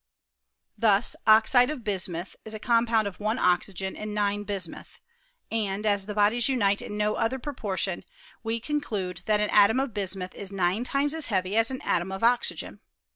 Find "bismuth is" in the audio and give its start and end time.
1.83-2.55, 9.93-10.51